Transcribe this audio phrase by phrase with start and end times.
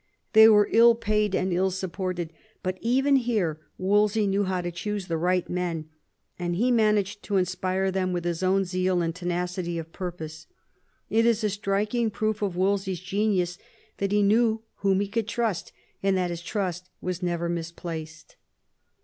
[0.33, 5.05] They were ill paid and ill supported; but even here Wolsey knew how to choose
[5.05, 5.89] the right men,
[6.39, 10.47] and he managed to inspire them with his own zeal and tenacity of purpose.
[11.11, 13.59] It is a striking proof of Wolsey's genius
[13.97, 15.71] that he knew whom he could trust,
[16.01, 18.37] and that his trust was never misplaced.